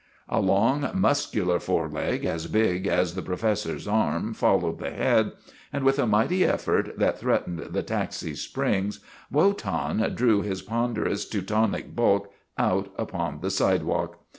A 0.29 0.39
long, 0.41 0.89
muscular 0.95 1.59
foreleg, 1.59 2.25
as 2.25 2.47
big 2.47 2.87
as 2.87 3.13
the 3.13 3.21
pro 3.21 3.35
fessor's 3.35 3.87
arm, 3.87 4.33
followed 4.33 4.79
the 4.79 4.89
head, 4.89 5.31
and 5.71 5.83
with 5.83 5.99
a 5.99 6.07
mighty 6.07 6.43
effort 6.43 6.97
that 6.97 7.19
threatened 7.19 7.59
the 7.59 7.83
taxi's 7.83 8.41
springs, 8.41 9.01
Wotan 9.31 9.97
drew 10.15 10.41
his 10.41 10.63
ponderous 10.63 11.23
Teutonic 11.27 11.95
bulk 11.95 12.33
out 12.57 12.91
upon 12.97 13.41
the 13.41 13.51
sidewalk. 13.51 14.17